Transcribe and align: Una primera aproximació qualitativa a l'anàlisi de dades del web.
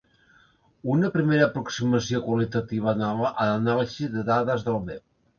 Una 0.93 1.09
primera 1.17 1.43
aproximació 1.47 2.21
qualitativa 2.27 2.93
a 3.11 3.13
l'anàlisi 3.41 4.09
de 4.15 4.23
dades 4.31 4.65
del 4.71 4.81
web. 4.89 5.05